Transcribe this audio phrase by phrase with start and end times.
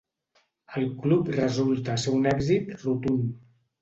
[0.79, 3.33] El club resulta ser un èxit rotund.